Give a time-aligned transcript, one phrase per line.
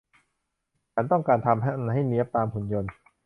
[0.93, 2.91] ฉันต้องการทำมันให้เนี๊ยบตามหุ่นยนต์